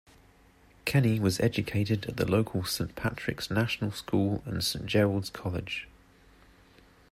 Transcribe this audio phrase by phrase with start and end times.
[0.83, 5.87] Kenny was educated at the local Saint Patrick's national school and Saint Gerald's College.